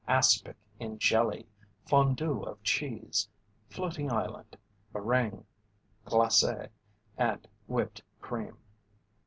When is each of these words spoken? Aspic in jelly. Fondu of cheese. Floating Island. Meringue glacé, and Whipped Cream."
Aspic 0.07 0.55
in 0.79 0.97
jelly. 0.97 1.45
Fondu 1.87 2.41
of 2.41 2.63
cheese. 2.63 3.29
Floating 3.69 4.11
Island. 4.11 4.57
Meringue 4.95 5.45
glacé, 6.07 6.69
and 7.19 7.47
Whipped 7.67 8.01
Cream." 8.19 8.57